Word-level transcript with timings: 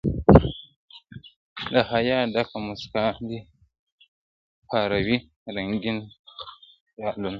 د 1.71 1.73
حیا 1.89 2.17
ډکه 2.33 2.57
مُسکا 2.65 3.05
دي 3.27 3.39
پاروي 4.69 5.17
رنګین 5.55 5.97
خیالونه, 6.93 7.29